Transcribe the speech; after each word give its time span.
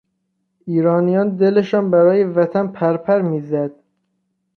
ایرانیان 0.65 1.27
دلشان 1.35 1.91
برای 1.91 2.23
وطن 2.23 2.67
پرپر 2.67 3.21
میزد. 3.21 3.71